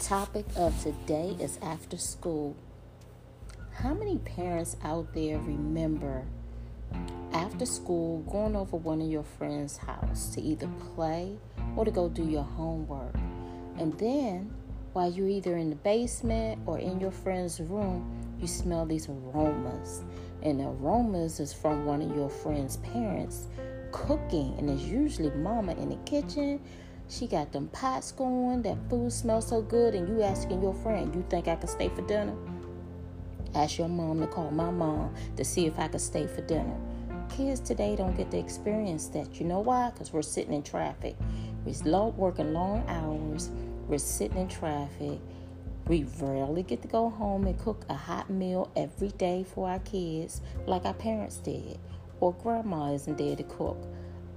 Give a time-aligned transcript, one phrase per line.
[0.00, 2.56] topic of today is after school.
[3.74, 6.24] How many parents out there remember
[7.34, 11.36] after school going over one of your friends' house to either play
[11.76, 13.14] or to go do your homework?
[13.78, 14.50] And then
[14.94, 20.02] while you're either in the basement or in your friend's room, you smell these aromas.
[20.42, 23.48] And the aromas is from one of your friend's parents
[23.92, 26.62] cooking, and it's usually mama in the kitchen
[27.10, 31.14] she got them pots going, that food smells so good, and you asking your friend,
[31.14, 32.36] you think I can stay for dinner?
[33.54, 36.76] Ask your mom to call my mom to see if I can stay for dinner.
[37.28, 39.40] Kids today don't get to experience that.
[39.40, 39.90] You know why?
[39.90, 41.16] Because we're sitting in traffic.
[41.64, 43.50] We're working long hours.
[43.88, 45.18] We're sitting in traffic.
[45.88, 49.80] We rarely get to go home and cook a hot meal every day for our
[49.80, 51.78] kids like our parents did.
[52.20, 53.84] Or grandma isn't there to cook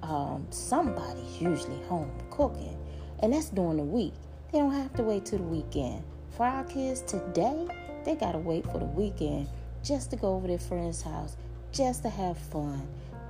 [0.04, 2.78] um, somebody's usually home cooking,
[3.22, 4.14] and that's during the week.
[4.52, 6.04] They don't have to wait till the weekend.
[6.32, 7.68] For our kids today,
[8.04, 9.48] they gotta wait for the weekend
[9.82, 11.38] just to go over their friend's house,
[11.72, 12.86] just to have fun,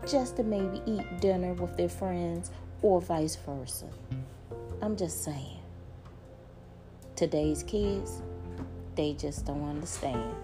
[0.08, 2.50] just to maybe eat dinner with their friends,
[2.82, 3.88] or vice versa.
[4.82, 5.60] I'm just saying.
[7.16, 8.22] Today's kids,
[8.96, 10.36] they just don't understand.